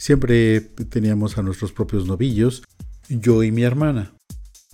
siempre 0.00 0.62
teníamos 0.88 1.36
a 1.36 1.42
nuestros 1.42 1.72
propios 1.72 2.06
novillos, 2.06 2.62
yo 3.10 3.42
y 3.42 3.52
mi 3.52 3.64
hermana. 3.64 4.14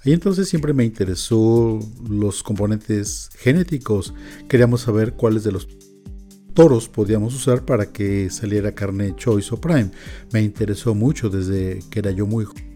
Y 0.05 0.13
entonces 0.13 0.49
siempre 0.49 0.73
me 0.73 0.85
interesó 0.85 1.81
los 2.09 2.45
componentes 2.45 3.31
genéticos. 3.37 4.15
Queríamos 4.49 4.83
saber 4.83 5.15
cuáles 5.15 5.43
de 5.43 5.51
los 5.51 5.67
toros 6.55 6.89
podíamos 6.89 7.35
usar 7.35 7.65
para 7.65 7.93
que 7.93 8.31
saliera 8.31 8.73
carne 8.73 9.17
Choice 9.17 9.53
o 9.53 9.61
Prime. 9.61 9.91
Me 10.33 10.43
interesó 10.43 10.95
mucho 10.95 11.29
desde 11.29 11.81
que 11.91 11.99
era 11.99 12.13
yo 12.13 12.25
muy 12.25 12.45
joven 12.45 12.76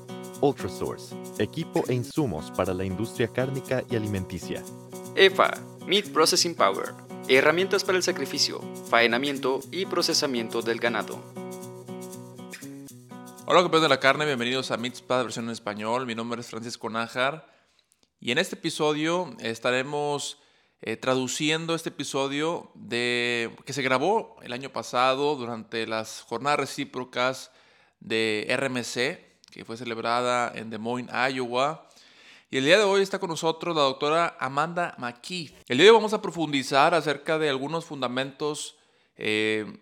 Ultrasource, 0.41 1.15
equipo 1.37 1.83
e 1.87 1.93
insumos 1.93 2.49
para 2.51 2.73
la 2.73 2.83
industria 2.83 3.27
cárnica 3.27 3.83
y 3.91 3.95
alimenticia. 3.95 4.63
EFA, 5.15 5.53
Meat 5.85 6.07
Processing 6.07 6.55
Power, 6.55 6.95
herramientas 7.27 7.83
para 7.83 7.97
el 7.97 8.03
sacrificio, 8.03 8.59
faenamiento 8.89 9.59
y 9.71 9.85
procesamiento 9.85 10.63
del 10.63 10.79
ganado. 10.79 11.23
Hola 13.45 13.61
campeones 13.61 13.83
de 13.83 13.89
la 13.89 13.99
carne, 13.99 14.25
bienvenidos 14.25 14.71
a 14.71 14.77
Meatspad 14.77 15.23
versión 15.23 15.45
en 15.45 15.51
español. 15.51 16.07
Mi 16.07 16.15
nombre 16.15 16.41
es 16.41 16.47
Francisco 16.47 16.89
Nájar 16.89 17.45
y 18.19 18.31
en 18.31 18.39
este 18.39 18.55
episodio 18.55 19.35
estaremos 19.41 20.39
eh, 20.81 20.97
traduciendo 20.97 21.75
este 21.75 21.89
episodio 21.89 22.71
de, 22.73 23.55
que 23.63 23.73
se 23.73 23.83
grabó 23.83 24.37
el 24.41 24.53
año 24.53 24.71
pasado 24.71 25.35
durante 25.35 25.85
las 25.85 26.21
jornadas 26.21 26.61
recíprocas 26.61 27.51
de 27.99 28.47
RMC, 28.49 29.30
que 29.51 29.65
fue 29.65 29.77
celebrada 29.77 30.51
en 30.55 30.69
Des 30.69 30.79
Moines, 30.79 31.11
Iowa. 31.33 31.87
Y 32.49 32.57
el 32.57 32.65
día 32.65 32.77
de 32.77 32.83
hoy 32.83 33.01
está 33.01 33.19
con 33.19 33.29
nosotros 33.29 33.75
la 33.75 33.83
doctora 33.83 34.35
Amanda 34.39 34.95
McKeith. 34.97 35.53
El 35.67 35.77
día 35.77 35.85
de 35.85 35.91
hoy 35.91 35.97
vamos 35.97 36.13
a 36.13 36.21
profundizar 36.21 36.93
acerca 36.93 37.37
de 37.37 37.49
algunos 37.49 37.85
fundamentos 37.85 38.77
eh, 39.15 39.79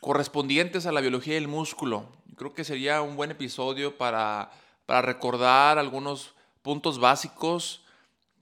correspondientes 0.00 0.86
a 0.86 0.92
la 0.92 1.00
biología 1.00 1.34
del 1.34 1.48
músculo. 1.48 2.06
Creo 2.36 2.54
que 2.54 2.64
sería 2.64 3.02
un 3.02 3.16
buen 3.16 3.30
episodio 3.30 3.96
para, 3.96 4.50
para 4.86 5.02
recordar 5.02 5.78
algunos 5.78 6.34
puntos 6.62 6.98
básicos 6.98 7.84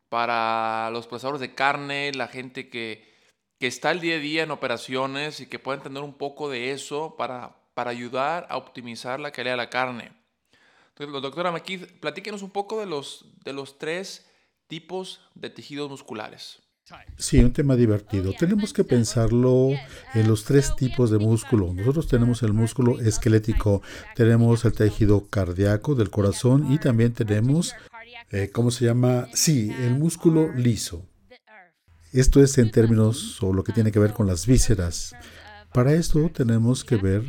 para 0.09 0.91
los 0.91 1.07
procesadores 1.07 1.41
de 1.41 1.55
carne, 1.55 2.13
la 2.15 2.29
gente 2.29 2.69
que, 2.69 3.13
que 3.59 3.67
está 3.67 3.91
el 3.91 4.01
día 4.01 4.17
a 4.17 4.19
día 4.19 4.43
en 4.45 4.53
operaciones 4.53 5.41
y 5.41 5.49
que 5.49 5.59
pueda 5.59 5.79
entender 5.79 6.03
un 6.03 6.15
poco 6.15 6.49
de 6.49 6.71
eso 6.71 7.17
para, 7.17 7.57
para 7.75 7.91
ayudar 7.91 8.47
a 8.49 8.57
optimizar 8.57 9.21
la 9.21 9.31
calidad 9.31 9.55
de 9.55 9.59
la 9.59 9.71
carne. 9.71 10.13
Entonces, 10.97 11.23
doctora 11.23 11.51
McKeith, 11.51 12.01
platíquenos 12.01 12.43
un 12.43 12.51
poco 12.51 12.81
de 12.81 12.87
los, 12.87 13.27
de 13.45 13.53
los 13.53 13.79
tres 13.79 14.27
tipos 14.69 15.21
de 15.35 15.51
tejidos 15.51 15.91
musculares. 15.91 16.63
Sí, 17.17 17.39
un 17.39 17.53
tema 17.53 17.77
divertido. 17.77 18.35
Tenemos 18.39 18.75
que 18.75 18.85
pensarlo 18.85 19.71
en 20.13 20.29
los 20.29 20.45
tres 20.45 20.77
tipos 20.77 21.11
de 21.11 21.19
músculo. 21.19 21.73
Nosotros 21.73 22.09
tenemos 22.09 22.43
el 22.43 22.53
músculo 22.53 23.01
esquelético, 23.01 23.81
tenemos 24.15 24.67
el 24.67 24.75
tejido 24.75 25.27
cardíaco 25.29 25.95
del 25.95 26.11
corazón 26.11 26.71
y 26.71 26.79
también 26.79 27.15
tenemos, 27.15 27.75
eh, 28.31 28.51
¿cómo 28.53 28.71
se 28.71 28.85
llama? 28.85 29.29
Sí, 29.33 29.75
el 29.81 29.95
músculo 29.95 30.53
liso. 30.53 31.07
Esto 32.13 32.43
es 32.43 32.59
en 32.59 32.71
términos 32.71 33.43
o 33.43 33.55
lo 33.55 33.65
que 33.65 33.73
tiene 33.73 33.91
que 33.91 33.99
ver 33.99 34.13
con 34.13 34.27
las 34.27 34.47
vísceras. 34.47 35.17
Para 35.73 35.95
esto 35.95 36.31
tenemos 36.33 36.85
que 36.85 36.97
ver 36.97 37.25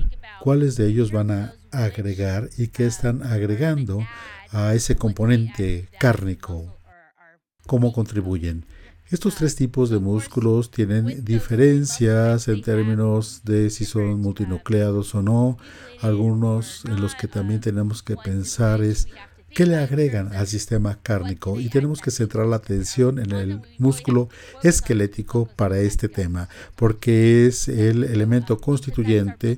cuáles 0.46 0.76
de 0.76 0.88
ellos 0.88 1.12
van 1.12 1.32
a 1.32 1.56
agregar 1.72 2.52
y 2.56 2.68
qué 2.68 2.86
están 2.86 3.24
agregando 3.24 4.06
a 4.52 4.76
ese 4.76 4.96
componente 4.96 5.90
cárnico, 6.00 6.78
cómo 7.66 7.92
contribuyen. 7.92 8.68
Estos 9.10 9.34
tres 9.34 9.56
tipos 9.56 9.90
de 9.90 9.98
músculos 9.98 10.70
tienen 10.70 11.26
diferencias 11.26 12.48
en 12.48 12.62
términos 12.62 13.42
de 13.44 13.72
si 13.72 13.86
son 13.86 14.22
multinucleados 14.22 15.16
o 15.16 15.24
no. 15.24 15.58
Algunos 16.02 16.86
en 16.86 17.02
los 17.02 17.16
que 17.16 17.28
también 17.28 17.60
tenemos 17.60 18.04
que 18.04 18.16
pensar 18.16 18.84
es 18.84 19.08
¿Qué 19.56 19.66
le 19.66 19.78
agregan 19.78 20.34
al 20.34 20.48
sistema 20.48 21.00
cárnico? 21.02 21.62
Y 21.62 21.70
tenemos 21.70 22.02
que 22.02 22.12
centrar 22.12 22.46
la 22.46 22.58
atención 22.58 23.20
en 23.20 23.32
el 23.32 23.62
músculo 23.78 24.28
esquelético 24.64 25.48
para 25.56 25.80
este 25.80 26.10
tema, 26.10 26.50
porque 26.76 27.48
es 27.48 27.70
el 27.70 28.04
elemento 28.04 28.58
constituyente 28.60 29.58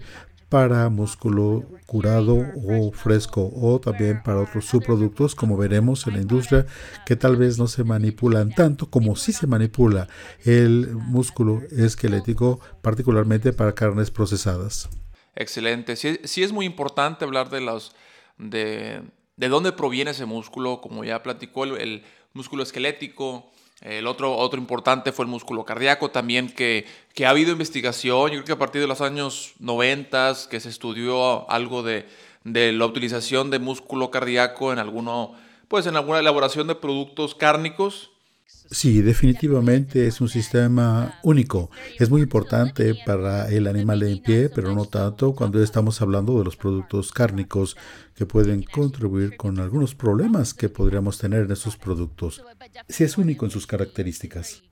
para 0.49 0.89
músculo 0.89 1.65
curado 1.85 2.45
o 2.65 2.91
fresco 2.91 3.51
o 3.53 3.79
también 3.79 4.21
para 4.23 4.41
otros 4.41 4.65
subproductos 4.65 5.35
como 5.35 5.57
veremos 5.57 6.07
en 6.07 6.13
la 6.13 6.21
industria 6.21 6.65
que 7.05 7.15
tal 7.15 7.35
vez 7.35 7.57
no 7.57 7.67
se 7.67 7.83
manipulan 7.83 8.51
tanto 8.53 8.89
como 8.89 9.15
si 9.15 9.33
se 9.33 9.47
manipula 9.47 10.07
el 10.45 10.95
músculo 10.95 11.61
esquelético 11.71 12.59
particularmente 12.81 13.51
para 13.53 13.75
carnes 13.75 14.11
procesadas. 14.11 14.89
Excelente. 15.35 15.95
Sí, 15.95 16.43
es 16.43 16.51
muy 16.51 16.65
importante 16.65 17.23
hablar 17.23 17.49
de 17.49 17.61
los 17.61 17.93
de, 18.37 19.03
de 19.35 19.49
dónde 19.49 19.71
proviene 19.71 20.11
ese 20.11 20.25
músculo, 20.25 20.81
como 20.81 21.03
ya 21.03 21.21
platicó 21.21 21.63
el, 21.63 22.03
músculo 22.33 22.63
esquelético. 22.63 23.51
El 23.81 24.07
otro, 24.07 24.35
otro 24.35 24.59
importante 24.59 25.11
fue 25.11 25.25
el 25.25 25.29
músculo 25.29 25.63
cardíaco 25.63 26.09
también, 26.09 26.49
que, 26.49 26.85
que, 27.13 27.27
ha 27.27 27.29
habido 27.29 27.51
investigación, 27.51 28.31
yo 28.31 28.37
creo 28.37 28.45
que 28.45 28.51
a 28.53 28.57
partir 28.57 28.81
de 28.81 28.87
los 28.87 29.01
años 29.01 29.53
90 29.59 30.33
que 30.49 30.59
se 30.59 30.69
estudió 30.69 31.49
algo 31.49 31.83
de, 31.83 32.07
de, 32.43 32.71
la 32.71 32.87
utilización 32.87 33.51
de 33.51 33.59
músculo 33.59 34.09
cardíaco 34.09 34.73
en, 34.73 34.79
alguno, 34.79 35.33
pues 35.67 35.85
en 35.85 35.95
alguna 35.95 36.19
elaboración 36.19 36.65
de 36.67 36.75
productos 36.75 37.35
cárnicos. 37.35 38.09
Sí, 38.47 39.01
definitivamente 39.01 40.07
es 40.07 40.19
un 40.19 40.29
sistema 40.29 41.19
único. 41.23 41.69
Es 41.99 42.09
muy 42.09 42.21
importante 42.21 42.95
para 43.05 43.49
el 43.49 43.67
animal 43.67 44.03
en 44.03 44.21
pie, 44.21 44.49
pero 44.49 44.73
no 44.73 44.85
tanto 44.85 45.33
cuando 45.33 45.61
estamos 45.61 46.01
hablando 46.01 46.37
de 46.37 46.45
los 46.45 46.57
productos 46.57 47.11
cárnicos 47.11 47.77
que 48.15 48.25
pueden 48.25 48.63
contribuir 48.63 49.37
con 49.37 49.59
algunos 49.59 49.95
problemas 49.95 50.53
que 50.53 50.69
podríamos 50.69 51.17
tener 51.17 51.45
en 51.45 51.51
esos 51.51 51.77
productos. 51.77 52.43
Sí 52.89 53.03
es 53.03 53.17
único 53.17 53.45
en 53.45 53.51
sus 53.51 53.67
características. 53.67 54.63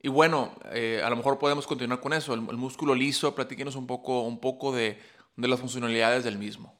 Y 0.00 0.08
bueno, 0.08 0.54
eh, 0.72 1.00
a 1.02 1.10
lo 1.10 1.16
mejor 1.16 1.38
podemos 1.38 1.66
continuar 1.66 2.00
con 2.00 2.12
eso. 2.12 2.34
El, 2.34 2.42
músculo 2.42 2.94
liso, 2.94 3.34
platíquenos 3.34 3.74
un 3.74 3.86
poco, 3.86 4.22
un 4.22 4.38
poco 4.38 4.74
de, 4.74 4.98
de 5.36 5.48
las 5.48 5.60
funcionalidades 5.60 6.24
del 6.24 6.38
mismo. 6.38 6.76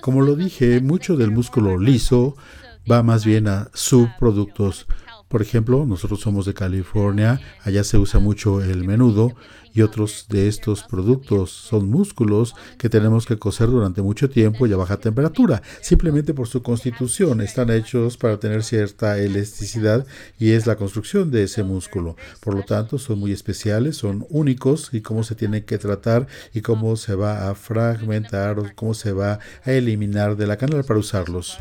Como 0.00 0.22
lo 0.22 0.34
dije, 0.34 0.80
mucho 0.80 1.16
del 1.16 1.30
músculo 1.30 1.78
liso 1.78 2.36
va 2.90 3.02
más 3.02 3.24
bien 3.24 3.46
a 3.46 3.70
subproductos. 3.72 4.86
Por 5.28 5.42
ejemplo, 5.42 5.86
nosotros 5.86 6.20
somos 6.20 6.44
de 6.46 6.54
California, 6.54 7.40
allá 7.62 7.84
se 7.84 7.98
usa 7.98 8.18
mucho 8.18 8.62
el 8.62 8.82
menudo 8.82 9.36
y 9.72 9.82
otros 9.82 10.26
de 10.28 10.48
estos 10.48 10.82
productos 10.82 11.52
son 11.52 11.88
músculos 11.88 12.56
que 12.78 12.88
tenemos 12.88 13.26
que 13.26 13.38
cocer 13.38 13.68
durante 13.68 14.02
mucho 14.02 14.28
tiempo 14.28 14.66
y 14.66 14.72
a 14.72 14.76
baja 14.76 14.96
temperatura. 14.96 15.62
Simplemente 15.80 16.34
por 16.34 16.48
su 16.48 16.64
constitución 16.64 17.40
están 17.40 17.70
hechos 17.70 18.16
para 18.16 18.40
tener 18.40 18.64
cierta 18.64 19.18
elasticidad 19.18 20.04
y 20.36 20.50
es 20.50 20.66
la 20.66 20.74
construcción 20.74 21.30
de 21.30 21.44
ese 21.44 21.62
músculo. 21.62 22.16
Por 22.40 22.54
lo 22.56 22.64
tanto, 22.64 22.98
son 22.98 23.20
muy 23.20 23.30
especiales, 23.30 23.98
son 23.98 24.26
únicos 24.30 24.88
y 24.92 25.00
cómo 25.00 25.22
se 25.22 25.36
tienen 25.36 25.62
que 25.62 25.78
tratar 25.78 26.26
y 26.52 26.60
cómo 26.62 26.96
se 26.96 27.14
va 27.14 27.48
a 27.48 27.54
fragmentar 27.54 28.58
o 28.58 28.64
cómo 28.74 28.94
se 28.94 29.12
va 29.12 29.38
a 29.64 29.70
eliminar 29.70 30.36
de 30.36 30.48
la 30.48 30.56
canal 30.56 30.82
para 30.82 30.98
usarlos. 30.98 31.58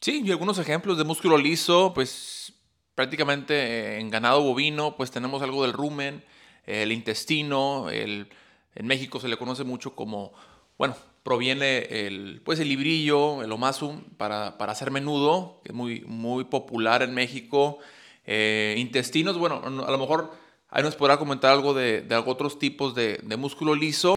Sí, 0.00 0.22
y 0.24 0.30
algunos 0.30 0.58
ejemplos 0.58 0.96
de 0.96 1.04
músculo 1.04 1.36
liso, 1.36 1.92
pues 1.94 2.54
prácticamente 2.94 3.54
eh, 3.54 4.00
en 4.00 4.08
ganado 4.08 4.42
bovino, 4.42 4.96
pues 4.96 5.10
tenemos 5.10 5.42
algo 5.42 5.62
del 5.62 5.74
rumen, 5.74 6.24
el 6.64 6.90
intestino, 6.90 7.90
el, 7.90 8.28
en 8.74 8.86
México 8.86 9.20
se 9.20 9.28
le 9.28 9.36
conoce 9.36 9.64
mucho 9.64 9.94
como, 9.94 10.32
bueno, 10.78 10.96
proviene 11.22 12.06
el, 12.06 12.40
pues 12.44 12.60
el 12.60 12.68
librillo, 12.68 13.42
el 13.42 13.52
omasum, 13.52 14.02
para, 14.16 14.56
para 14.56 14.72
hacer 14.72 14.90
menudo, 14.90 15.60
que 15.64 15.72
es 15.72 15.74
muy, 15.74 16.02
muy 16.06 16.44
popular 16.44 17.02
en 17.02 17.12
México. 17.12 17.78
Eh, 18.24 18.76
intestinos, 18.78 19.36
bueno, 19.36 19.60
a 19.64 19.90
lo 19.90 19.98
mejor 19.98 20.32
ahí 20.68 20.82
nos 20.82 20.96
podrá 20.96 21.18
comentar 21.18 21.52
algo 21.52 21.74
de, 21.74 22.00
de 22.00 22.16
otros 22.16 22.58
tipos 22.58 22.94
de, 22.94 23.20
de 23.22 23.36
músculo 23.36 23.74
liso. 23.74 24.16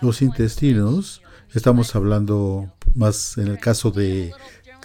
Los 0.00 0.20
intestinos, 0.20 1.22
estamos 1.54 1.94
hablando 1.94 2.72
más 2.94 3.38
en 3.38 3.48
el 3.48 3.58
caso 3.58 3.90
de 3.90 4.32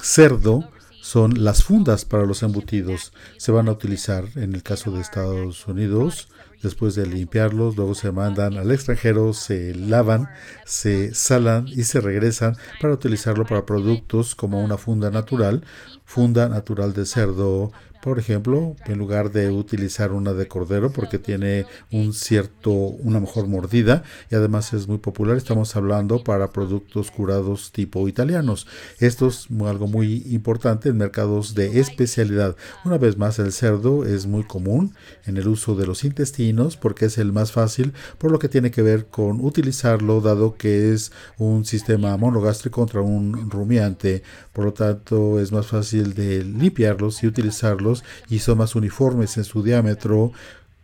cerdo 0.02 0.70
son 1.02 1.44
las 1.44 1.64
fundas 1.64 2.06
para 2.06 2.26
los 2.26 2.44
embutidos. 2.44 3.14
Se 3.38 3.52
van 3.52 3.68
a 3.68 3.72
utilizar 3.72 4.26
en 4.36 4.54
el 4.54 4.64
caso 4.64 4.92
de 4.92 5.02
Estados 5.02 5.68
Unidos 5.68 6.28
Después 6.62 6.94
de 6.96 7.06
limpiarlos, 7.06 7.78
luego 7.78 7.96
se 7.96 8.12
mandan 8.12 8.58
al 8.58 8.72
extranjero, 8.72 9.32
se 9.34 9.74
lavan, 9.74 10.28
se 10.66 11.14
salan 11.14 11.70
y 11.70 11.84
se 11.84 12.02
regresan 12.02 12.58
para 12.82 12.94
utilizarlo 12.94 13.46
para 13.46 13.66
productos 13.66 14.36
como 14.36 14.62
una 14.62 14.78
funda 14.78 15.10
natural, 15.10 15.64
funda 16.04 16.50
natural 16.50 16.94
de 16.94 17.06
cerdo, 17.06 17.72
por 18.02 18.18
ejemplo, 18.18 18.76
en 18.86 18.98
lugar 18.98 19.32
de 19.32 19.50
utilizar 19.50 20.14
una 20.14 20.34
de 20.34 20.48
cordero 20.48 20.92
porque 20.92 21.20
tiene 21.20 21.66
un 21.92 22.14
cierto, 22.14 22.72
una 22.72 23.20
mejor 23.20 23.48
mordida 23.48 24.04
y 24.32 24.36
además 24.36 24.74
es 24.74 24.88
muy 24.88 25.00
popular, 25.00 25.36
estamos 25.36 25.76
hablando 25.76 26.24
para 26.24 26.52
productos 26.52 27.12
curados 27.12 27.72
tipo 27.72 28.08
italianos. 28.08 28.68
Esto 29.00 29.28
es 29.28 29.48
algo 29.66 29.88
muy 29.88 30.24
importante 30.30 30.90
en 30.90 30.98
mercados 30.98 31.56
de 31.56 31.80
especialidad. 31.80 32.56
Una 32.86 32.98
vez 32.98 33.18
más, 33.18 33.38
el 33.40 33.52
cerdo 33.52 34.06
es 34.06 34.28
muy 34.28 34.44
común 34.44 34.96
en 35.26 35.38
el 35.38 35.48
uso 35.48 35.76
de 35.76 35.86
los 35.86 36.04
intestinos 36.06 36.78
porque 36.78 37.06
es 37.06 37.18
el 37.18 37.34
más 37.34 37.52
fácil, 37.52 37.94
por 38.18 38.32
lo 38.32 38.40
que 38.40 38.50
tiene 38.50 38.72
que 38.72 38.82
ver 38.82 39.08
con 39.08 39.44
utilizarlo, 39.44 40.22
dado 40.22 40.56
que 40.56 40.94
es 40.94 41.12
un 41.38 41.66
sistema 41.66 42.16
monogástrico 42.16 42.80
contra 42.80 43.02
un 43.02 43.50
rumiante. 43.50 44.24
Por 44.54 44.66
lo 44.66 44.74
tanto, 44.74 45.40
es 45.40 45.52
más 45.52 45.68
fácil 45.68 46.14
de 46.14 46.44
limpiarlos 46.44 47.24
y 47.24 47.28
utilizarlos 47.28 47.89
y 48.30 48.40
son 48.40 48.58
más 48.58 48.76
uniformes 48.76 49.38
en 49.38 49.44
su 49.44 49.64
diámetro 49.64 50.32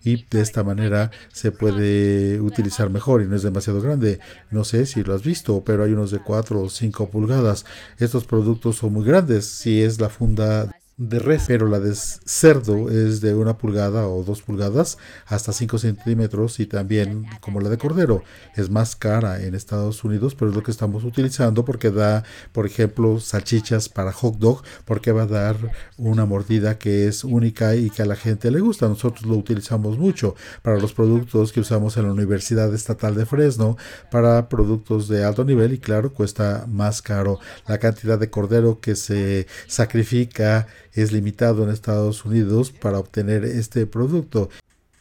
y 0.06 0.24
de 0.30 0.42
esta 0.42 0.64
manera 0.64 1.12
se 1.34 1.52
puede 1.52 2.40
utilizar 2.40 2.90
mejor 2.90 3.24
y 3.24 3.28
no 3.28 3.36
es 3.36 3.42
demasiado 3.42 3.82
grande. 3.82 4.20
No 4.52 4.64
sé 4.64 4.86
si 4.86 5.04
lo 5.04 5.16
has 5.16 5.24
visto, 5.24 5.64
pero 5.66 5.84
hay 5.84 5.94
unos 5.94 6.12
de 6.12 6.20
4 6.20 6.62
o 6.62 6.70
5 6.70 7.10
pulgadas. 7.10 7.66
Estos 7.98 8.24
productos 8.26 8.78
son 8.78 8.94
muy 8.94 9.04
grandes 9.04 9.48
si 9.48 9.82
es 9.82 10.00
la 10.00 10.10
funda 10.10 10.72
de 10.98 11.20
res, 11.20 11.44
pero 11.48 11.68
la 11.68 11.82
de 11.82 11.94
cerdo 11.94 12.90
es 12.90 13.20
de 13.20 13.36
una 13.36 13.58
pulgada 13.58 14.08
o 14.08 14.24
dos 14.24 14.42
pulgadas 14.42 14.98
hasta 15.26 15.52
5 15.52 15.78
centímetros 15.78 16.62
y 16.62 16.68
también 16.68 17.26
como 17.42 17.60
la 17.60 17.68
de 17.68 17.78
cordero 17.78 18.24
es 18.56 18.70
más 18.70 18.96
cara 18.96 19.44
en 19.44 19.56
Estados 19.56 20.06
Unidos, 20.06 20.36
pero 20.36 20.52
es 20.52 20.56
lo 20.56 20.64
que 20.64 20.72
estamos 20.72 21.04
utilizando 21.04 21.66
porque 21.66 21.92
da, 21.92 22.24
por 22.54 22.66
ejemplo, 22.66 23.20
salchichas 23.20 23.90
para 23.90 24.14
hot 24.14 24.38
dog, 24.38 24.64
porque 24.86 25.12
va 25.12 25.24
a 25.24 25.28
dar 25.28 25.58
una 25.98 26.26
mordida 26.26 26.78
que 26.78 27.08
es 27.08 27.26
única 27.26 27.76
y 27.76 27.90
que 27.90 28.04
a 28.04 28.06
la 28.06 28.16
gente 28.16 28.50
le 28.50 28.62
gusta. 28.62 28.88
Nosotros 28.88 29.26
lo 29.26 29.36
utilizamos 29.36 29.98
mucho 29.98 30.36
para 30.62 30.80
los 30.80 30.94
productos 30.94 31.52
que 31.52 31.60
usamos 31.60 31.98
en 31.98 32.04
la 32.04 32.14
Universidad 32.14 32.74
Estatal 32.74 33.16
de 33.16 33.26
Fresno, 33.26 33.76
para 34.12 34.48
productos 34.48 35.10
de 35.10 35.26
alto 35.26 35.44
nivel 35.44 35.74
y 35.74 35.80
claro, 35.80 36.14
cuesta 36.14 36.66
más 36.70 37.02
caro. 37.02 37.40
La 37.68 37.80
cantidad 37.80 38.18
de 38.18 38.30
cordero 38.30 38.80
que 38.80 38.96
se 38.96 39.48
sacrifica 39.68 40.68
es 40.96 41.12
limitado 41.12 41.64
en 41.64 41.70
Estados 41.70 42.24
Unidos 42.26 42.72
para 42.72 43.00
obtener 43.00 43.44
este 43.44 43.86
producto. 43.86 44.50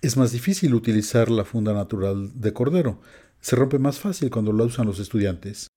Es 0.03 0.17
más 0.17 0.33
difícil 0.33 0.75
utilizar 0.75 1.31
la 1.31 1.45
funda 1.45 1.73
natural 1.73 2.31
de 2.35 2.53
cordero. 2.53 3.01
Se 3.41 3.57
rompe 3.57 3.79
más 3.79 4.01
fácil 4.01 4.29
cuando 4.29 4.53
la 4.53 4.65
usan 4.65 4.87
los 4.87 4.99
estudiantes. 4.99 5.69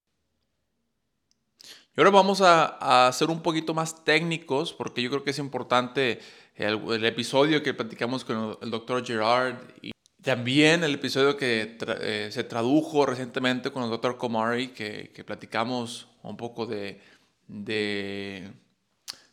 Y 1.62 2.00
ahora 2.00 2.10
vamos 2.10 2.40
a, 2.42 3.10
ser 3.12 3.30
un 3.30 3.42
poquito 3.42 3.74
más 3.74 4.04
técnicos 4.04 4.72
porque 4.72 5.02
yo 5.02 5.10
creo 5.10 5.24
que 5.24 5.30
es 5.30 5.38
importante 5.38 6.20
el, 6.56 7.04
episodio 7.04 7.62
que 7.62 7.74
platicamos 7.74 8.24
con 8.24 8.58
el 8.60 8.70
doctor 8.70 9.04
Gerard 9.04 9.56
y 9.82 9.92
también 10.22 10.82
el 10.82 10.94
episodio 10.94 11.36
que 11.36 11.78
eh, 12.00 12.28
se 12.30 12.44
tradujo 12.44 13.06
recientemente 13.06 13.70
con 13.70 13.84
el 13.84 13.90
doctor 13.90 14.16
Komari 14.16 14.68
que, 14.68 15.12
que 15.14 15.24
platicamos 15.24 16.08
un 16.22 16.36
poco 16.36 16.66
de, 16.66 17.00
de 17.46 18.52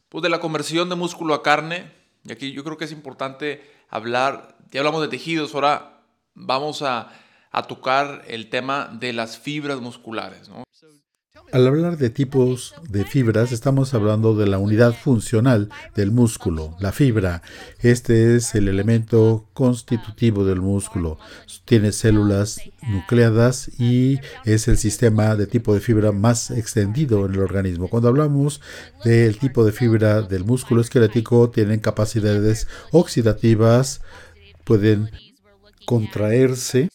pues 0.09 0.21
de 0.21 0.29
la 0.29 0.39
conversión 0.39 0.89
de 0.89 0.95
músculo 0.95 1.33
a 1.33 1.43
carne. 1.43 1.91
Y 2.23 2.31
aquí 2.31 2.51
yo 2.51 2.63
creo 2.63 2.77
que 2.77 2.85
es 2.85 2.91
importante 2.91 3.69
hablar, 3.89 4.57
ya 4.71 4.79
hablamos 4.79 5.01
de 5.01 5.07
tejidos, 5.07 5.53
ahora 5.53 6.01
vamos 6.33 6.81
a, 6.81 7.11
a 7.51 7.63
tocar 7.63 8.23
el 8.27 8.49
tema 8.49 8.89
de 8.91 9.13
las 9.13 9.37
fibras 9.37 9.79
musculares. 9.79 10.49
¿no? 10.49 10.63
Al 11.51 11.67
hablar 11.67 11.97
de 11.97 12.09
tipos 12.09 12.75
de 12.89 13.05
fibras, 13.05 13.51
estamos 13.51 13.93
hablando 13.93 14.35
de 14.35 14.47
la 14.47 14.57
unidad 14.57 14.93
funcional 14.93 15.69
del 15.95 16.11
músculo, 16.11 16.75
la 16.79 16.91
fibra. 16.91 17.41
Este 17.79 18.35
es 18.35 18.55
el 18.55 18.67
elemento 18.67 19.47
constitutivo 19.53 20.43
del 20.43 20.61
músculo. 20.61 21.17
Tiene 21.65 21.91
células 21.91 22.59
nucleadas 22.87 23.69
y 23.79 24.19
es 24.43 24.67
el 24.67 24.77
sistema 24.77 25.35
de 25.35 25.47
tipo 25.47 25.73
de 25.73 25.79
fibra 25.79 26.11
más 26.11 26.51
extendido 26.51 27.25
en 27.25 27.35
el 27.35 27.39
organismo. 27.39 27.87
Cuando 27.87 28.09
hablamos 28.09 28.61
del 29.03 29.37
tipo 29.37 29.63
de 29.65 29.71
fibra 29.71 30.21
del 30.21 30.43
músculo 30.43 30.81
esquelético, 30.81 31.49
tienen 31.49 31.79
capacidades 31.79 32.67
oxidativas, 32.91 34.01
pueden 34.63 35.09
contraerse 35.85 36.89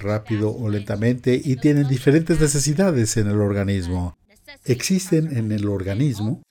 rápido 0.00 0.54
o 0.54 0.68
lentamente 0.68 1.40
y 1.42 1.56
tienen 1.56 1.88
diferentes 1.88 2.40
necesidades 2.40 3.16
en 3.16 3.28
el 3.28 3.40
organismo. 3.40 4.16
Existen 4.64 5.36
en 5.36 5.52
el 5.52 5.68
organismo 5.68 6.42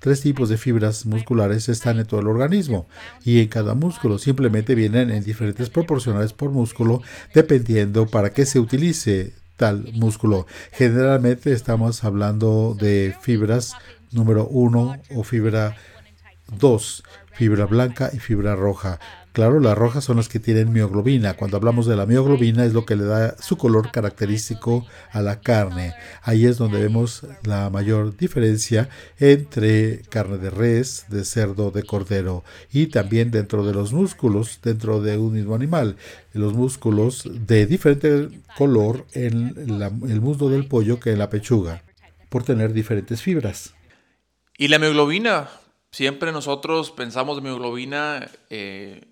tres 0.00 0.22
tipos 0.22 0.48
de 0.48 0.56
fibras 0.56 1.06
musculares 1.06 1.68
están 1.68 1.98
en 1.98 2.06
todo 2.06 2.20
el 2.20 2.26
organismo 2.26 2.88
y 3.24 3.40
en 3.40 3.48
cada 3.48 3.74
músculo 3.74 4.18
simplemente 4.18 4.74
vienen 4.74 5.10
en 5.10 5.22
diferentes 5.22 5.70
proporcionales 5.70 6.32
por 6.32 6.50
músculo 6.50 7.02
dependiendo 7.34 8.06
para 8.06 8.32
qué 8.32 8.46
se 8.46 8.58
utilice 8.58 9.34
tal 9.56 9.92
músculo. 9.92 10.46
Generalmente 10.72 11.52
estamos 11.52 12.02
hablando 12.02 12.74
de 12.78 13.14
fibras 13.20 13.74
número 14.10 14.48
1 14.48 15.02
o 15.14 15.22
fibra 15.22 15.76
2, 16.58 17.04
fibra 17.34 17.66
blanca 17.66 18.10
y 18.12 18.18
fibra 18.18 18.56
roja. 18.56 18.98
Claro, 19.32 19.60
las 19.60 19.78
rojas 19.78 20.02
son 20.02 20.16
las 20.16 20.28
que 20.28 20.40
tienen 20.40 20.72
mioglobina. 20.72 21.34
Cuando 21.34 21.56
hablamos 21.56 21.86
de 21.86 21.94
la 21.94 22.04
mioglobina 22.04 22.64
es 22.64 22.72
lo 22.72 22.84
que 22.84 22.96
le 22.96 23.04
da 23.04 23.36
su 23.40 23.56
color 23.56 23.92
característico 23.92 24.84
a 25.12 25.22
la 25.22 25.40
carne. 25.40 25.94
Ahí 26.22 26.46
es 26.46 26.58
donde 26.58 26.80
vemos 26.80 27.24
la 27.44 27.70
mayor 27.70 28.16
diferencia 28.16 28.88
entre 29.20 30.02
carne 30.08 30.38
de 30.38 30.50
res, 30.50 31.06
de 31.08 31.24
cerdo, 31.24 31.70
de 31.70 31.84
cordero 31.84 32.42
y 32.72 32.86
también 32.88 33.30
dentro 33.30 33.64
de 33.64 33.72
los 33.72 33.92
músculos, 33.92 34.58
dentro 34.64 35.00
de 35.00 35.16
un 35.16 35.34
mismo 35.34 35.54
animal. 35.54 35.96
Los 36.32 36.54
músculos 36.54 37.22
de 37.32 37.66
diferente 37.66 38.28
color 38.56 39.06
en 39.12 39.54
el 40.08 40.20
muslo 40.20 40.48
del 40.48 40.66
pollo 40.66 40.98
que 40.98 41.12
en 41.12 41.18
la 41.20 41.30
pechuga, 41.30 41.84
por 42.30 42.42
tener 42.42 42.72
diferentes 42.72 43.22
fibras. 43.22 43.74
¿Y 44.58 44.68
la 44.68 44.80
mioglobina? 44.80 45.48
Siempre 45.92 46.32
nosotros 46.32 46.90
pensamos 46.90 47.36
de 47.36 47.42
mioglobina 47.42 48.28
eh, 48.48 49.02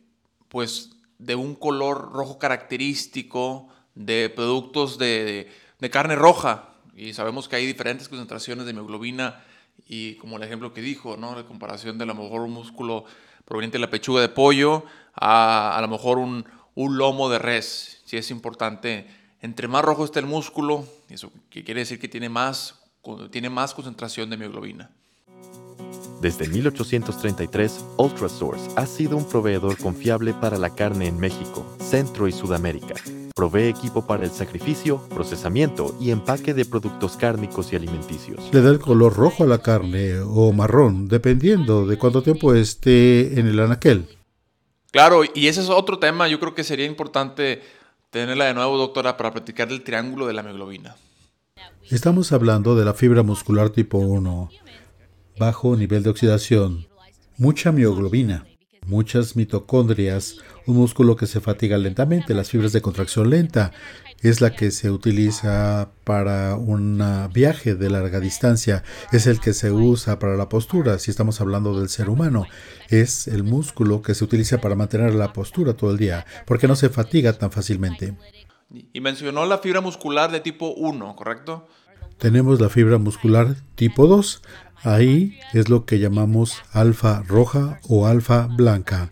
pues 0.49 0.91
de 1.19 1.35
un 1.35 1.55
color 1.55 2.13
rojo 2.13 2.39
característico, 2.39 3.69
de 3.95 4.31
productos 4.31 4.99
de, 4.99 5.51
carne 5.91 6.15
roja. 6.17 6.71
Y 6.97 7.13
sabemos 7.15 7.49
que 7.49 7.57
hay 7.57 7.67
diferentes 7.67 8.09
concentraciones 8.09 8.65
de 8.65 8.71
hemoglobina 8.71 9.45
y 9.87 10.15
como 10.17 10.37
el 10.37 10.43
ejemplo 10.43 10.73
que 10.73 10.81
dijo, 10.81 11.17
¿no? 11.17 11.35
La 11.35 11.45
comparación 11.45 11.99
de 11.99 12.05
a 12.05 12.07
lo 12.07 12.15
mejor 12.15 12.43
un 12.43 12.53
músculo 12.53 13.05
proveniente 13.45 13.79
de 13.79 13.83
la 13.83 13.91
pechuga 13.91 14.21
de 14.21 14.29
pollo 14.29 14.85
a 15.15 15.77
a 15.77 15.81
lo 15.81 15.89
mejor 15.89 16.19
un, 16.19 16.45
un 16.75 16.99
lomo 16.99 17.29
de 17.29 17.39
res. 17.39 18.03
Sí 18.05 18.17
es 18.17 18.31
importante, 18.31 19.07
entre 19.41 19.69
más 19.69 19.85
rojo 19.85 20.05
esté 20.05 20.21
el 20.21 20.27
músculo, 20.27 20.87
eso 21.09 21.33
quiere 21.51 21.81
decir 21.81 21.99
que 21.99 22.09
tiene 22.09 22.29
más, 22.29 22.81
tiene 23.31 23.51
más 23.51 23.75
concentración 23.75 24.31
de 24.31 24.37
hemoglobina. 24.37 24.91
Desde 26.21 26.49
1833, 26.49 27.85
Ultrasource 27.97 28.71
ha 28.75 28.87
sido 28.87 29.17
un 29.17 29.25
proveedor 29.25 29.77
confiable 29.79 30.35
para 30.35 30.59
la 30.59 30.75
carne 30.75 31.07
en 31.07 31.17
México, 31.17 31.65
Centro 31.79 32.27
y 32.27 32.33
Sudamérica. 32.33 32.95
Provee 33.37 33.69
equipo 33.69 34.05
para 34.05 34.25
el 34.25 34.33
sacrificio, 34.33 35.01
procesamiento 35.11 35.97
y 36.01 36.11
empaque 36.11 36.55
de 36.55 36.65
productos 36.65 37.17
cárnicos 37.17 37.73
y 37.73 37.77
alimenticios. 37.77 38.53
Le 38.53 38.63
da 38.63 38.71
el 38.71 38.81
color 38.81 39.15
rojo 39.15 39.45
a 39.45 39.47
la 39.47 39.59
carne 39.59 40.19
o 40.19 40.53
marrón, 40.53 41.07
dependiendo 41.07 41.87
de 41.87 41.97
cuánto 41.99 42.21
tiempo 42.21 42.53
esté 42.53 43.39
en 43.39 43.47
el 43.47 43.61
anaquel. 43.61 44.09
Claro, 44.91 45.23
y 45.23 45.47
ese 45.47 45.61
es 45.61 45.69
otro 45.69 46.01
tema, 46.01 46.27
yo 46.27 46.41
creo 46.41 46.53
que 46.53 46.65
sería 46.65 46.87
importante 46.87 47.63
tenerla 48.11 48.47
de 48.47 48.55
nuevo, 48.55 48.77
doctora, 48.77 49.17
para 49.17 49.31
platicar 49.31 49.69
del 49.69 49.85
triángulo 49.85 50.27
de 50.27 50.33
la 50.33 50.41
hemoglobina. 50.41 50.97
Estamos 51.91 52.33
hablando 52.33 52.75
de 52.75 52.85
la 52.85 52.95
fibra 52.95 53.23
muscular 53.23 53.71
tipo 53.71 53.99
1 53.99 54.51
bajo 55.39 55.77
nivel 55.77 56.03
de 56.03 56.11
oxidación, 56.11 56.87
mucha 57.37 57.73
mioglobina, 57.73 58.47
muchas 58.87 59.37
mitocondrias, 59.37 60.37
un 60.67 60.77
músculo 60.77 61.17
que 61.17 61.27
se 61.27 61.41
fatiga 61.41 61.79
lentamente, 61.79 62.35
las 62.35 62.51
fibras 62.51 62.73
de 62.73 62.83
contracción 62.83 63.31
lenta, 63.31 63.73
es 64.21 64.41
la 64.41 64.51
que 64.51 64.71
se 64.71 64.91
utiliza 64.91 65.91
para 66.05 66.57
un 66.57 67.01
viaje 67.33 67.75
de 67.77 67.91
larga 67.91 68.19
distancia, 68.19 68.83
es 69.13 69.27
el 69.27 69.39
que 69.39 69.53
se 69.53 69.71
usa 69.71 70.19
para 70.19 70.37
la 70.37 70.49
postura, 70.49 70.99
si 70.99 71.11
estamos 71.11 71.41
hablando 71.41 71.79
del 71.79 71.89
ser 71.89 72.11
humano, 72.11 72.47
es 72.89 73.29
el 73.29 73.45
músculo 73.45 74.03
que 74.03 74.15
se 74.15 74.25
utiliza 74.25 74.61
para 74.61 74.75
mantener 74.75 75.15
la 75.15 75.33
postura 75.33 75.75
todo 75.75 75.93
el 75.93 75.99
día, 75.99 76.27
porque 76.47 76.67
no 76.67 76.75
se 76.75 76.89
fatiga 76.89 77.33
tan 77.35 77.53
fácilmente. 77.53 78.17
Y 78.93 79.01
mencionó 79.01 79.47
la 79.47 79.59
fibra 79.59 79.81
muscular 79.81 80.31
de 80.31 80.41
tipo 80.41 80.75
1, 80.75 81.17
¿correcto? 81.17 81.69
Tenemos 82.19 82.61
la 82.61 82.69
fibra 82.69 82.99
muscular 82.99 83.55
tipo 83.77 84.07
2, 84.07 84.43
Ahí 84.83 85.41
es 85.55 85.69
lo 85.69 85.87
que 85.87 85.99
llamamos 85.99 86.63
alfa 86.73 87.25
roja 87.27 87.81
o 87.89 88.07
alfa 88.07 88.47
blanca. 88.47 89.11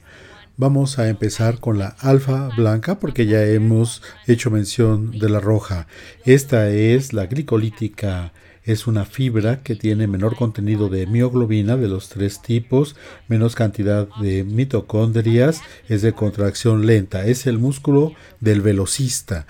Vamos 0.56 1.00
a 1.00 1.08
empezar 1.08 1.58
con 1.58 1.78
la 1.78 1.88
alfa 1.98 2.48
blanca 2.56 3.00
porque 3.00 3.26
ya 3.26 3.44
hemos 3.44 4.00
hecho 4.28 4.50
mención 4.50 5.10
de 5.10 5.28
la 5.28 5.40
roja. 5.40 5.88
Esta 6.24 6.70
es 6.70 7.12
la 7.12 7.26
glicolítica. 7.26 8.32
Es 8.62 8.86
una 8.86 9.04
fibra 9.04 9.62
que 9.62 9.74
tiene 9.74 10.06
menor 10.06 10.36
contenido 10.36 10.88
de 10.88 11.06
mioglobina 11.06 11.76
de 11.76 11.88
los 11.88 12.08
tres 12.08 12.42
tipos, 12.42 12.96
menos 13.28 13.54
cantidad 13.54 14.08
de 14.20 14.44
mitocondrias, 14.44 15.62
es 15.88 16.02
de 16.02 16.12
contracción 16.12 16.86
lenta, 16.86 17.26
es 17.26 17.46
el 17.46 17.58
músculo 17.58 18.14
del 18.40 18.62
velocista. 18.62 19.46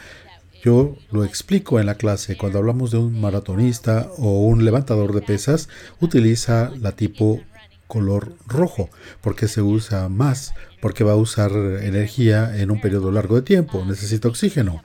Yo 0.64 0.96
lo 1.10 1.24
explico 1.24 1.78
en 1.78 1.86
la 1.86 1.96
clase. 1.96 2.36
Cuando 2.36 2.58
hablamos 2.58 2.90
de 2.90 2.98
un 2.98 3.20
maratonista 3.20 4.08
o 4.18 4.46
un 4.46 4.64
levantador 4.64 5.14
de 5.14 5.22
pesas, 5.22 5.68
utiliza 6.00 6.72
la 6.80 6.92
tipo 6.92 7.40
color 7.86 8.34
rojo 8.46 8.90
porque 9.20 9.48
se 9.48 9.62
usa 9.62 10.08
más, 10.08 10.54
porque 10.80 11.04
va 11.04 11.12
a 11.12 11.16
usar 11.16 11.52
energía 11.52 12.58
en 12.58 12.70
un 12.70 12.80
periodo 12.80 13.12
largo 13.12 13.36
de 13.36 13.42
tiempo, 13.42 13.84
necesita 13.84 14.28
oxígeno. 14.28 14.82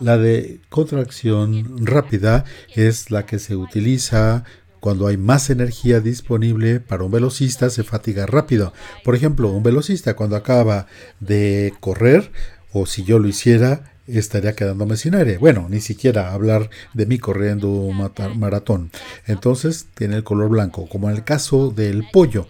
La 0.00 0.16
de 0.16 0.60
contracción 0.70 1.86
rápida 1.86 2.44
es 2.74 3.10
la 3.10 3.26
que 3.26 3.38
se 3.38 3.56
utiliza 3.56 4.44
cuando 4.80 5.06
hay 5.06 5.18
más 5.18 5.50
energía 5.50 6.00
disponible 6.00 6.80
para 6.80 7.04
un 7.04 7.10
velocista, 7.10 7.68
se 7.68 7.84
fatiga 7.84 8.24
rápido. 8.24 8.72
Por 9.04 9.14
ejemplo, 9.14 9.50
un 9.50 9.62
velocista 9.62 10.16
cuando 10.16 10.36
acaba 10.36 10.86
de 11.20 11.74
correr, 11.80 12.32
o 12.72 12.86
si 12.86 13.04
yo 13.04 13.18
lo 13.18 13.28
hiciera, 13.28 13.89
estaría 14.18 14.54
quedándome 14.54 14.96
sin 14.96 15.14
aire. 15.14 15.38
Bueno, 15.38 15.66
ni 15.68 15.80
siquiera 15.80 16.32
hablar 16.32 16.70
de 16.94 17.06
mí 17.06 17.18
corriendo 17.18 17.88
maratón. 18.36 18.90
Entonces 19.26 19.86
tiene 19.94 20.16
el 20.16 20.24
color 20.24 20.48
blanco, 20.48 20.88
como 20.88 21.10
en 21.10 21.16
el 21.16 21.24
caso 21.24 21.70
del 21.70 22.06
pollo. 22.12 22.46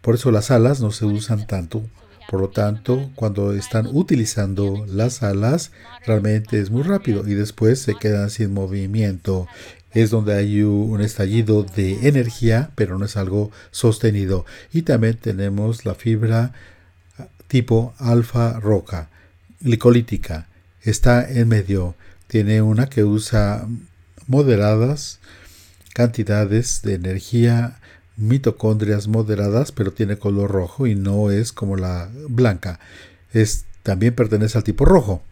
Por 0.00 0.14
eso 0.14 0.30
las 0.30 0.50
alas 0.50 0.80
no 0.80 0.90
se 0.90 1.04
usan 1.04 1.46
tanto. 1.46 1.82
Por 2.28 2.40
lo 2.40 2.48
tanto, 2.50 3.10
cuando 3.14 3.54
están 3.54 3.86
utilizando 3.86 4.84
las 4.86 5.22
alas, 5.22 5.72
realmente 6.04 6.60
es 6.60 6.70
muy 6.70 6.82
rápido 6.82 7.26
y 7.26 7.34
después 7.34 7.78
se 7.78 7.94
quedan 7.94 8.28
sin 8.28 8.52
movimiento. 8.52 9.48
Es 9.92 10.10
donde 10.10 10.34
hay 10.34 10.62
un 10.62 11.00
estallido 11.00 11.62
de 11.62 12.06
energía, 12.06 12.70
pero 12.74 12.98
no 12.98 13.06
es 13.06 13.16
algo 13.16 13.50
sostenido. 13.70 14.44
Y 14.74 14.82
también 14.82 15.16
tenemos 15.16 15.86
la 15.86 15.94
fibra 15.94 16.52
tipo 17.48 17.94
alfa 17.98 18.60
roca, 18.60 19.08
licolítica 19.60 20.47
está 20.90 21.28
en 21.28 21.48
medio. 21.48 21.94
Tiene 22.26 22.62
una 22.62 22.88
que 22.88 23.04
usa 23.04 23.66
moderadas 24.26 25.20
cantidades 25.98 26.82
de 26.82 26.94
energía, 26.94 27.80
mitocondrias 28.16 29.08
moderadas, 29.08 29.72
pero 29.72 29.90
tiene 29.90 30.16
color 30.16 30.48
rojo 30.48 30.86
y 30.86 30.94
no 30.94 31.32
es 31.32 31.52
como 31.52 31.76
la 31.76 32.08
blanca. 32.28 32.78
Es, 33.32 33.66
también 33.82 34.14
pertenece 34.14 34.56
al 34.56 34.62
tipo 34.62 34.84
rojo. 34.84 35.22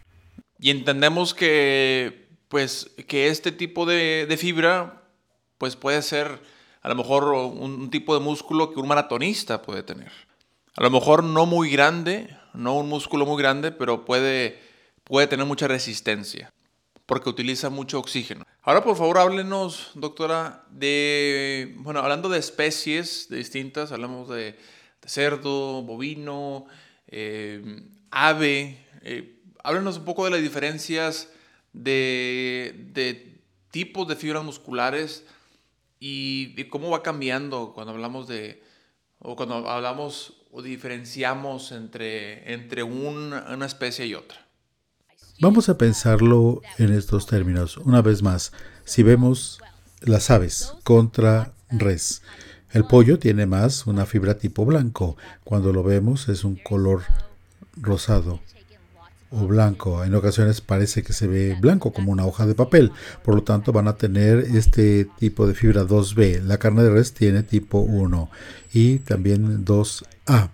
Y 0.58 0.70
entendemos 0.70 1.34
que, 1.34 2.26
pues, 2.48 2.90
que 3.06 3.28
este 3.28 3.52
tipo 3.52 3.86
de, 3.86 4.34
fibra 4.38 5.04
pues 5.56 5.76
puede 5.76 6.02
ser 6.02 6.40
a 6.82 6.88
lo 6.88 6.96
mejor 6.96 7.24
un 7.24 7.88
tipo 7.90 8.14
de 8.14 8.20
músculo 8.20 8.72
que 8.72 8.80
un 8.80 8.88
maratonista 8.88 9.62
puede 9.62 9.84
tener. 9.84 10.10
A 10.76 10.82
lo 10.82 10.90
mejor 10.90 11.22
no 11.22 11.46
muy 11.46 11.70
grande, 11.70 12.36
no 12.54 12.76
un 12.76 12.88
músculo 12.88 13.24
muy 13.24 13.40
grande, 13.40 13.70
pero 13.70 14.04
puede 14.04 14.65
puede 15.06 15.28
tener 15.28 15.46
mucha 15.46 15.68
resistencia 15.68 16.52
porque 17.06 17.30
utiliza 17.30 17.70
mucho 17.70 18.00
oxígeno. 18.00 18.44
Ahora, 18.62 18.82
por 18.82 18.96
favor, 18.96 19.18
háblenos, 19.18 19.92
doctora, 19.94 20.64
de, 20.70 21.72
bueno, 21.78 22.00
hablando 22.00 22.28
de 22.28 22.40
especies 22.40 23.28
distintas, 23.30 23.92
hablamos 23.92 24.28
de, 24.28 24.58
cerdo, 25.06 25.82
bovino, 25.82 26.66
eh, 27.06 27.62
ave, 28.10 28.84
eh, 29.02 29.40
háblenos 29.62 29.98
un 29.98 30.04
poco 30.04 30.24
de 30.24 30.32
las 30.32 30.42
diferencias 30.42 31.30
de, 31.72 33.38
tipos 33.70 34.08
de 34.08 34.16
fibras 34.16 34.42
musculares 34.42 35.24
y, 36.00 36.54
de 36.54 36.68
cómo 36.68 36.90
va 36.90 37.04
cambiando 37.04 37.72
cuando 37.72 37.92
hablamos 37.92 38.26
de, 38.26 38.64
o 39.20 39.36
cuando 39.36 39.68
hablamos 39.68 40.42
o 40.50 40.60
diferenciamos 40.60 41.70
entre, 41.70 42.52
entre 42.52 42.82
una 42.82 43.66
especie 43.66 44.06
y 44.06 44.14
otra. 44.14 44.45
Vamos 45.38 45.68
a 45.68 45.76
pensarlo 45.76 46.62
en 46.78 46.94
estos 46.94 47.26
términos. 47.26 47.76
Una 47.76 48.00
vez 48.00 48.22
más, 48.22 48.52
si 48.86 49.02
vemos 49.02 49.60
las 50.00 50.30
aves 50.30 50.72
contra 50.82 51.52
res, 51.68 52.22
el 52.72 52.84
pollo 52.84 53.18
tiene 53.18 53.44
más 53.44 53.86
una 53.86 54.06
fibra 54.06 54.38
tipo 54.38 54.64
blanco. 54.64 55.18
Cuando 55.44 55.74
lo 55.74 55.82
vemos 55.82 56.30
es 56.30 56.42
un 56.42 56.56
color 56.56 57.02
rosado 57.76 58.40
o 59.30 59.46
blanco. 59.46 60.04
En 60.04 60.14
ocasiones 60.14 60.62
parece 60.62 61.02
que 61.02 61.12
se 61.12 61.26
ve 61.26 61.54
blanco 61.60 61.92
como 61.92 62.12
una 62.12 62.24
hoja 62.24 62.46
de 62.46 62.54
papel. 62.54 62.92
Por 63.22 63.34
lo 63.34 63.42
tanto 63.42 63.72
van 63.72 63.88
a 63.88 63.96
tener 63.96 64.38
este 64.38 65.06
tipo 65.18 65.46
de 65.46 65.54
fibra 65.54 65.82
2B. 65.82 66.44
La 66.44 66.56
carne 66.56 66.82
de 66.82 66.90
res 66.90 67.12
tiene 67.12 67.42
tipo 67.42 67.80
1 67.80 68.30
y 68.72 69.00
también 69.00 69.66
2A. 69.66 70.50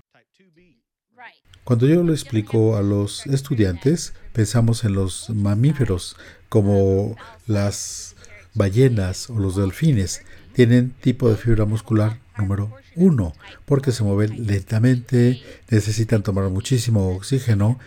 Cuando 1.63 1.87
yo 1.87 2.03
lo 2.03 2.13
explico 2.13 2.77
a 2.77 2.83
los 2.83 3.25
estudiantes, 3.29 4.15
pensamos 4.33 4.85
en 4.85 4.95
los 4.95 5.31
mamíferos 5.31 6.17
como 6.49 7.17
las 7.47 8.15
ballenas 8.55 9.31
o 9.31 9.39
los 9.39 9.57
delfines. 9.57 10.23
Tienen 10.53 10.91
tipo 11.01 11.29
de 11.29 11.37
fibra 11.37 11.65
muscular 11.65 12.19
número 12.37 12.73
uno 12.97 13.35
porque 13.65 13.93
se 13.93 14.05
mueven 14.05 14.47
lentamente, 14.47 15.41
necesitan 15.71 16.23
tomar 16.23 16.49
muchísimo 16.51 17.15
oxígeno. 17.15 17.79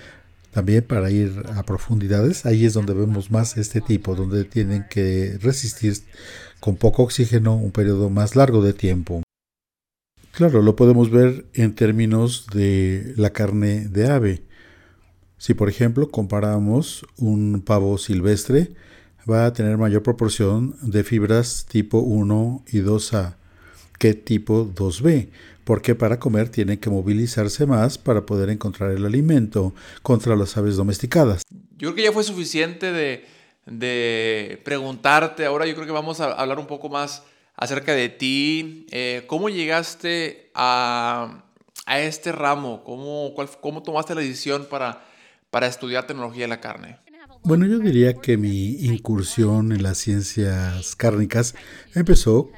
También 0.52 0.84
para 0.84 1.12
ir 1.12 1.44
a 1.54 1.64
profundidades, 1.64 2.46
ahí 2.46 2.66
es 2.66 2.74
donde 2.74 2.94
vemos 2.94 3.30
más 3.30 3.58
este 3.58 3.82
tipo, 3.82 4.16
donde 4.16 4.46
tienen 4.46 4.86
que 4.90 5.38
resistir 5.42 5.98
con 6.62 6.78
poco 6.78 7.04
oxígeno 7.04 7.56
un 7.56 7.72
periodo 7.72 8.10
más 8.10 8.38
largo 8.38 8.64
de 8.64 8.72
tiempo. 8.72 9.22
Claro, 10.32 10.62
lo 10.62 10.75
podemos 10.75 11.12
ver 11.12 11.46
en 11.54 11.75
términos 11.75 12.48
de 12.54 13.14
la 13.18 13.32
carne 13.32 13.88
de 13.88 14.10
ave. 14.10 14.44
Si 15.38 15.54
por 15.54 15.70
ejemplo 15.70 16.10
comparamos 16.10 17.06
un 17.18 17.62
pavo 17.62 17.98
silvestre, 17.98 18.72
va 19.30 19.46
a 19.46 19.54
tener 19.54 19.77
mayor 19.77 20.04
proporción 20.04 20.75
de 20.82 21.04
fibras 21.04 21.65
tipo 21.68 22.00
1 22.00 22.63
y 22.72 22.80
2A 22.80 23.36
que 23.98 24.13
tipo 24.13 24.65
2B, 24.65 25.30
porque 25.63 25.96
para 25.96 26.20
comer 26.20 26.50
tiene 26.50 26.80
que 26.80 26.89
movilizarse 26.89 27.65
más 27.65 27.98
para 27.98 28.25
poder 28.25 28.50
encontrar 28.50 28.92
el 28.92 29.06
alimento 29.06 29.74
contra 30.01 30.36
las 30.36 30.58
aves 30.58 30.75
domesticadas. 30.75 31.44
Yo 31.77 31.89
creo 31.89 31.96
que 31.96 32.04
ya 32.04 32.12
fue 32.12 32.24
suficiente 32.24 32.92
de, 32.92 34.62
preguntarte, 34.63 35.46
ahora 35.46 35.65
yo 35.65 35.74
creo 35.75 35.86
que 35.86 35.92
vamos 35.92 36.20
a 36.20 36.34
hablar 36.34 36.60
un 36.60 36.68
poco 36.68 36.89
más 36.89 37.24
acerca 37.56 37.94
de 37.94 38.10
ti. 38.10 38.86
Eh, 38.92 39.24
¿Cómo 39.27 39.50
llegaste 39.50 40.51
a, 40.54 41.44
este 41.88 42.32
ramo? 42.32 42.84
¿Cómo, 42.84 43.34
¿Cómo 43.62 43.82
tomaste 43.82 44.15
la 44.15 44.22
decisión 44.22 44.68
para, 44.70 45.04
para 45.56 45.68
estudiar 45.68 46.06
tecnología 46.06 46.44
de 46.44 46.48
la 46.50 46.60
carne? 46.60 47.00
Bueno, 47.46 47.66
yo 47.66 47.80
diría 47.80 48.16
que 48.16 48.36
mi 48.36 48.72
incursión 48.72 49.72
en 49.72 49.84
las 49.84 50.00
ciencias 50.00 50.98
cárnicas 50.98 51.56
empezó 51.94 52.50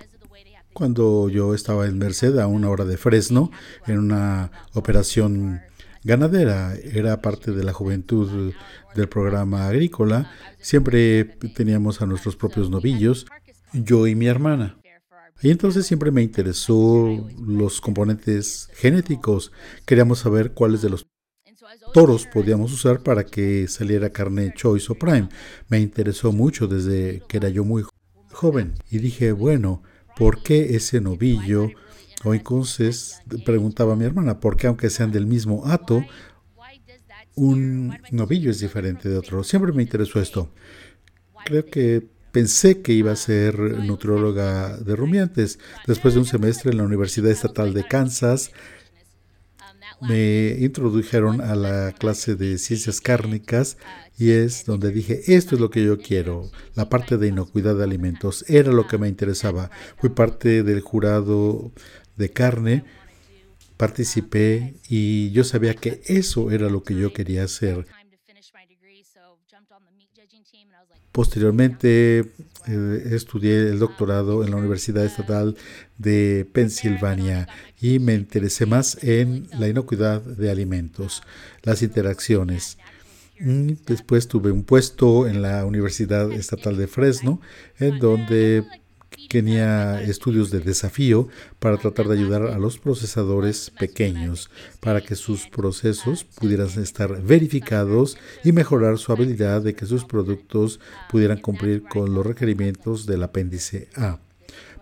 cuando 0.73 1.29
yo 1.29 1.53
estaba 1.53 1.85
en 1.85 1.99
Merced, 1.99 2.39
a 2.39 2.47
una 2.47 2.71
hora 2.71 2.85
de 2.85 2.97
Fresno, 2.97 3.51
en 3.85 3.99
una 3.99 4.49
operación 4.73 5.61
ganadera. 6.03 6.73
Era 6.73 7.21
parte 7.21 7.51
de 7.51 7.63
la 7.63 7.71
juventud 7.71 8.51
del 8.95 9.09
programa 9.09 9.67
agrícola. 9.67 10.31
Siempre 10.59 11.25
teníamos 11.53 12.01
a 12.01 12.07
nuestros 12.07 12.35
propios 12.35 12.71
novillos, 12.71 13.27
yo 13.73 14.07
y 14.07 14.15
mi 14.15 14.25
hermana. 14.25 14.75
Y 15.43 15.51
entonces 15.51 15.85
siempre 15.85 16.09
me 16.09 16.23
interesó 16.23 17.29
los 17.39 17.79
componentes 17.79 18.71
genéticos. 18.73 19.51
Queríamos 19.85 20.17
saber 20.17 20.53
cuáles 20.53 20.81
de 20.81 20.89
los 20.89 21.05
toros 21.93 22.27
podíamos 22.27 22.71
usar 22.73 23.01
para 23.01 23.25
que 23.25 23.67
saliera 23.67 24.09
carne 24.09 24.53
choice 24.55 24.91
o 24.91 24.95
prime. 24.95 25.29
Me 25.69 25.79
interesó 25.79 26.31
mucho 26.31 26.67
desde 26.67 27.23
que 27.27 27.37
era 27.37 27.49
yo 27.49 27.63
muy 27.63 27.83
joven. 28.31 28.75
Y 28.89 28.99
dije, 28.99 29.31
bueno, 29.31 29.83
¿por 30.15 30.43
qué 30.43 30.75
ese 30.75 31.01
novillo? 31.01 31.69
O 32.23 32.33
entonces 32.33 33.19
preguntaba 33.45 33.93
a 33.93 33.95
mi 33.95 34.05
hermana, 34.05 34.39
¿por 34.39 34.57
qué 34.57 34.67
aunque 34.67 34.89
sean 34.89 35.11
del 35.11 35.27
mismo 35.27 35.65
hato, 35.65 36.03
un 37.35 37.95
novillo 38.11 38.49
es 38.49 38.59
diferente 38.59 39.09
de 39.09 39.17
otro? 39.17 39.43
Siempre 39.43 39.71
me 39.71 39.83
interesó 39.83 40.19
esto. 40.19 40.49
Creo 41.45 41.65
que 41.65 42.17
Pensé 42.37 42.83
que 42.83 42.93
iba 42.93 43.11
a 43.11 43.15
ser 43.15 43.57
nutrióloga 43.57 44.77
de 44.77 44.95
rumiantes. 44.95 45.57
Después 45.87 46.13
de 46.13 46.19
un 46.19 46.27
semestre 46.27 46.69
en 46.69 46.77
la 46.77 46.83
Universidad 46.83 47.31
Estatal 47.31 47.73
de 47.73 47.83
Kansas, 47.83 48.51
me 50.01 50.57
introdujeron 50.59 51.41
a 51.41 51.55
la 51.55 51.91
clase 51.93 52.35
de 52.35 52.57
ciencias 52.57 53.01
cárnicas 53.01 53.77
y 54.17 54.31
es 54.31 54.65
donde 54.65 54.91
dije, 54.91 55.21
esto 55.27 55.55
es 55.55 55.61
lo 55.61 55.69
que 55.69 55.83
yo 55.83 55.97
quiero, 55.97 56.49
la 56.75 56.89
parte 56.89 57.17
de 57.17 57.27
inocuidad 57.27 57.75
de 57.75 57.83
alimentos, 57.83 58.45
era 58.47 58.71
lo 58.71 58.87
que 58.87 58.97
me 58.97 59.07
interesaba. 59.07 59.71
Fui 59.97 60.09
parte 60.09 60.63
del 60.63 60.81
jurado 60.81 61.71
de 62.15 62.31
carne 62.31 62.83
participé 63.77 64.75
y 64.89 65.31
yo 65.31 65.43
sabía 65.43 65.75
que 65.75 66.01
eso 66.05 66.51
era 66.51 66.67
lo 66.69 66.83
que 66.83 66.95
yo 66.95 67.13
quería 67.13 67.43
hacer. 67.43 67.85
Posteriormente 71.11 72.33
eh, 72.67 73.09
estudié 73.11 73.69
el 73.69 73.79
doctorado 73.79 74.43
en 74.43 74.51
la 74.51 74.57
Universidad 74.57 75.05
Estatal 75.05 75.55
de 75.97 76.47
Pensilvania 76.51 77.47
y 77.81 77.99
me 77.99 78.13
interesé 78.13 78.65
más 78.65 79.03
en 79.03 79.47
la 79.57 79.67
inocuidad 79.67 80.21
de 80.21 80.51
alimentos, 80.51 81.23
las 81.63 81.81
interacciones. 81.81 82.77
Después 83.39 84.27
tuve 84.27 84.51
un 84.51 84.63
puesto 84.63 85.27
en 85.27 85.41
la 85.41 85.65
Universidad 85.65 86.31
Estatal 86.31 86.75
de 86.75 86.87
Fresno, 86.87 87.39
en 87.79 87.99
donde 87.99 88.65
tenía 89.29 90.01
estudios 90.01 90.51
de 90.51 90.59
desafío 90.59 91.27
para 91.59 91.77
tratar 91.77 92.07
de 92.07 92.15
ayudar 92.15 92.43
a 92.43 92.57
los 92.57 92.77
procesadores 92.79 93.71
pequeños 93.79 94.49
para 94.79 95.01
que 95.01 95.15
sus 95.15 95.47
procesos 95.47 96.23
pudieran 96.23 96.69
estar 96.81 97.21
verificados 97.21 98.17
y 98.43 98.51
mejorar 98.51 98.97
su 98.97 99.11
habilidad 99.11 99.61
de 99.61 99.75
que 99.75 99.85
sus 99.85 100.05
productos 100.05 100.79
pudieran 101.09 101.39
cumplir 101.39 101.83
con 101.83 102.13
los 102.13 102.25
requerimientos 102.25 103.05
del 103.05 103.23
apéndice 103.23 103.89
A. 103.95 104.19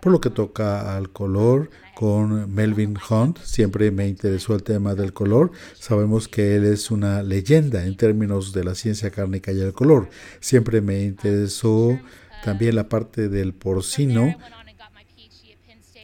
Por 0.01 0.11
lo 0.11 0.21
que 0.21 0.29
toca 0.29 0.95
al 0.95 1.09
color, 1.09 1.69
con 1.95 2.53
Melvin 2.53 2.97
Hunt, 3.09 3.39
siempre 3.39 3.89
me 3.89 4.07
interesó 4.07 4.53
el 4.53 4.63
tema 4.63 4.93
del 4.93 5.13
color. 5.13 5.51
Sabemos 5.79 6.27
que 6.27 6.57
él 6.57 6.65
es 6.65 6.91
una 6.91 7.23
leyenda 7.23 7.85
en 7.85 7.95
términos 7.95 8.53
de 8.53 8.63
la 8.63 8.75
ciencia 8.75 9.09
cárnica 9.09 9.51
y 9.51 9.61
el 9.61 9.73
color. 9.73 10.09
Siempre 10.41 10.81
me 10.81 11.03
interesó 11.03 11.97
también 12.43 12.75
la 12.75 12.89
parte 12.89 13.29
del 13.29 13.53
porcino 13.53 14.35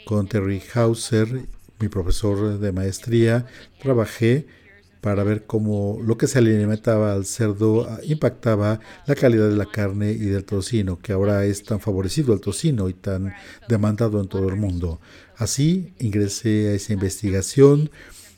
con 0.05 0.27
Terry 0.27 0.63
Hauser, 0.73 1.45
mi 1.79 1.89
profesor 1.89 2.57
de 2.57 2.71
maestría. 2.71 3.45
Trabajé 3.81 4.47
para 5.01 5.23
ver 5.23 5.45
cómo 5.45 5.99
lo 6.03 6.17
que 6.17 6.27
se 6.27 6.37
alimentaba 6.37 7.13
al 7.13 7.25
cerdo 7.25 7.87
ah, 7.89 7.99
impactaba 8.03 8.79
la 9.07 9.15
calidad 9.15 9.49
de 9.49 9.55
la 9.55 9.65
carne 9.65 10.11
y 10.11 10.25
del 10.27 10.45
tocino, 10.45 10.99
que 10.99 11.11
ahora 11.11 11.43
es 11.45 11.63
tan 11.63 11.79
favorecido 11.79 12.33
el 12.33 12.39
tocino 12.39 12.87
y 12.87 12.93
tan 12.93 13.33
demandado 13.67 14.21
en 14.21 14.27
todo 14.27 14.47
el 14.47 14.55
mundo. 14.55 15.01
Así 15.35 15.93
ingresé 15.99 16.69
a 16.69 16.73
esa 16.73 16.93
investigación. 16.93 17.89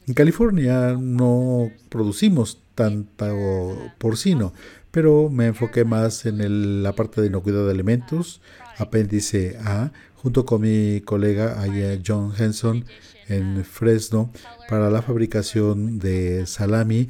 En 0.08 0.13
California 0.13 0.98
no 1.00 1.70
producimos 1.89 2.62
tanto 2.75 3.77
porcino, 3.98 4.53
pero 4.91 5.29
me 5.29 5.48
enfoqué 5.48 5.84
más 5.84 6.25
en 6.25 6.82
la 6.82 6.93
parte 6.93 7.20
de 7.20 7.27
inocuidad 7.27 7.65
de 7.65 7.72
alimentos, 7.72 8.41
apéndice 8.77 9.58
A, 9.63 9.91
junto 10.24 10.46
con 10.46 10.62
mi 10.62 11.01
colega 11.01 11.62
John 12.06 12.34
Henson 12.38 12.86
en 13.27 13.63
Fresno 13.65 14.32
para 14.70 14.89
la 14.89 15.01
fabricación 15.01 16.00
de 16.00 16.46
salami 16.46 17.10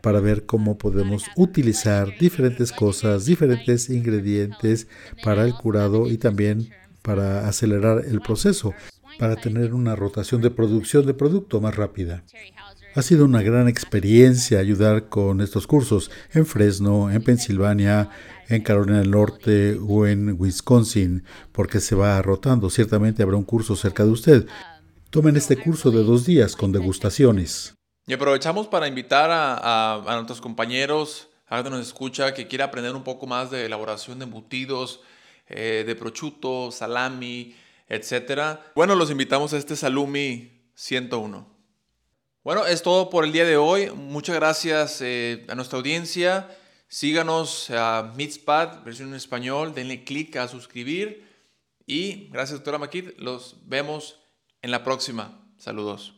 para 0.00 0.20
ver 0.20 0.46
cómo 0.46 0.78
podemos 0.78 1.24
utilizar 1.36 2.16
diferentes 2.18 2.70
cosas, 2.72 3.26
diferentes 3.26 3.90
ingredientes 3.90 4.86
para 5.22 5.44
el 5.44 5.52
curado 5.52 6.08
y 6.08 6.16
también 6.16 6.70
para 7.02 7.48
acelerar 7.48 8.04
el 8.06 8.20
proceso, 8.20 8.72
para 9.18 9.36
tener 9.36 9.74
una 9.74 9.94
rotación 9.96 10.40
de 10.40 10.50
producción 10.50 11.04
de 11.04 11.12
producto 11.12 11.60
más 11.60 11.76
rápida. 11.76 12.22
Ha 12.94 13.02
sido 13.02 13.24
una 13.24 13.42
gran 13.42 13.66
experiencia 13.68 14.60
ayudar 14.60 15.08
con 15.08 15.40
estos 15.40 15.66
cursos 15.66 16.12
en 16.32 16.46
Fresno, 16.46 17.10
en 17.10 17.22
Pensilvania, 17.22 18.08
en 18.48 18.62
Carolina 18.62 18.98
del 18.98 19.10
Norte 19.10 19.78
o 19.86 20.06
en 20.06 20.40
Wisconsin, 20.40 21.24
porque 21.52 21.80
se 21.80 21.94
va 21.94 22.20
rotando. 22.22 22.70
Ciertamente 22.70 23.22
habrá 23.22 23.36
un 23.36 23.44
curso 23.44 23.76
cerca 23.76 24.04
de 24.04 24.10
usted. 24.10 24.46
Tomen 25.10 25.36
este 25.36 25.56
curso 25.56 25.90
de 25.90 26.02
dos 26.02 26.26
días 26.26 26.56
con 26.56 26.72
degustaciones. 26.72 27.74
Y 28.06 28.12
aprovechamos 28.12 28.66
para 28.66 28.86
invitar 28.86 29.30
a, 29.32 30.02
nuestros 30.16 30.40
compañeros, 30.40 31.28
a 31.46 31.56
alguien 31.56 31.74
nos 31.74 31.86
escucha, 31.86 32.34
que 32.34 32.48
quiera 32.48 32.66
aprender 32.66 32.94
un 32.94 33.04
poco 33.04 33.26
más 33.26 33.50
de 33.50 33.64
elaboración 33.64 34.18
de 34.18 34.24
embutidos, 34.24 35.00
eh, 35.46 35.84
de 35.86 35.94
prosciutto, 35.94 36.70
salami, 36.70 37.54
etc. 37.88 38.58
Bueno, 38.74 38.94
los 38.94 39.10
invitamos 39.10 39.52
a 39.54 39.56
este 39.56 39.76
Salumi 39.76 40.68
101. 40.74 41.54
Bueno, 42.42 42.66
es 42.66 42.82
todo 42.82 43.08
por 43.08 43.24
el 43.24 43.32
día 43.32 43.46
de 43.46 43.56
hoy. 43.56 43.90
Muchas 43.90 44.36
gracias 44.36 45.00
eh, 45.00 45.46
a 45.48 45.54
nuestra 45.54 45.78
audiencia. 45.78 46.48
Síganos 46.94 47.70
a 47.70 48.12
Mitspad, 48.14 48.84
versión 48.84 49.08
en 49.08 49.14
español. 49.16 49.74
Denle 49.74 50.04
clic 50.04 50.36
a 50.36 50.46
suscribir. 50.46 51.28
Y 51.86 52.28
gracias, 52.28 52.60
doctora 52.60 52.78
Maquid. 52.78 53.18
Los 53.18 53.56
vemos 53.66 54.20
en 54.62 54.70
la 54.70 54.84
próxima. 54.84 55.44
Saludos. 55.58 56.14